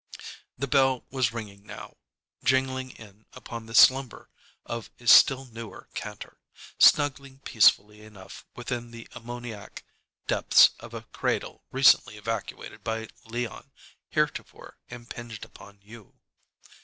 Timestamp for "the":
3.67-3.75, 8.89-9.07